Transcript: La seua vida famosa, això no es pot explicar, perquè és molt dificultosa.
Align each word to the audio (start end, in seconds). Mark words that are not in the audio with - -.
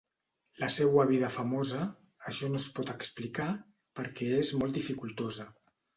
La 0.61 0.67
seua 0.75 1.03
vida 1.09 1.27
famosa, 1.35 1.83
això 2.31 2.49
no 2.53 2.61
es 2.63 2.67
pot 2.79 2.89
explicar, 2.95 3.49
perquè 4.01 4.31
és 4.45 4.53
molt 4.63 4.81
dificultosa. 4.81 5.47